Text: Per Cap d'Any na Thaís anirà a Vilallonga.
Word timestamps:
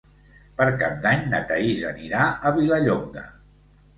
Per 0.59 0.65
Cap 0.83 0.95
d'Any 1.03 1.19
na 1.33 1.41
Thaís 1.51 1.83
anirà 1.91 2.23
a 2.51 2.53
Vilallonga. 2.57 3.27